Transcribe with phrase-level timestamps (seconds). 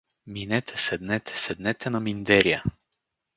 [0.35, 2.63] Минете, седнете, седнете на миндеря.